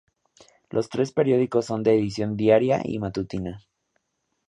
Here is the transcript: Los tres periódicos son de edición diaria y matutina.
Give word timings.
Los 0.71 0.89
tres 0.89 1.11
periódicos 1.11 1.67
son 1.67 1.83
de 1.83 1.93
edición 1.93 2.35
diaria 2.35 2.81
y 2.83 2.97
matutina. 2.97 3.61